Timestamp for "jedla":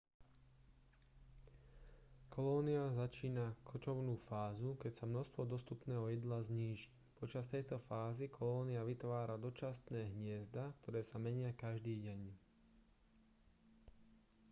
6.13-6.39